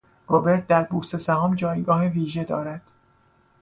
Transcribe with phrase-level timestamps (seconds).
[0.27, 2.81] روبرت در بورس سهام جایگاه ویژه دارد.